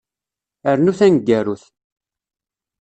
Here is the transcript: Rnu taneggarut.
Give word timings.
Rnu 0.77 0.93
taneggarut. 0.99 1.63